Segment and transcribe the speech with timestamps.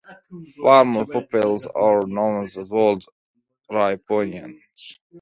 [0.59, 3.03] Former pupils are known as Old
[3.69, 4.97] Riponians.